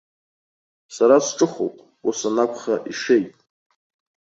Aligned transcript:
Сара 0.95 1.17
сҿыхоуп, 1.27 1.75
ус 2.07 2.19
анакәха, 2.27 2.75
ишеит. 2.91 3.31